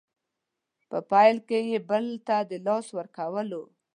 [0.89, 3.49] په پیل کې بل ته د لاس ورکول